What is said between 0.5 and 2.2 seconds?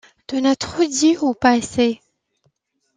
trop dit ou pas assez!